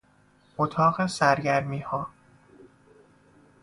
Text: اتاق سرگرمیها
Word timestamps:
اتاق 0.57 1.05
سرگرمیها 1.07 2.07